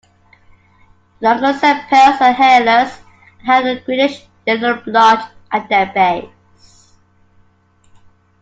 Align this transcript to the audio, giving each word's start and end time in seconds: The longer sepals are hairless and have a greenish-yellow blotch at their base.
The 1.19 1.27
longer 1.27 1.53
sepals 1.59 2.21
are 2.21 2.31
hairless 2.33 2.97
and 3.39 3.47
have 3.47 3.65
a 3.65 3.79
greenish-yellow 3.81 4.81
blotch 4.83 5.29
at 5.51 5.69
their 5.69 5.93
base. 5.93 6.91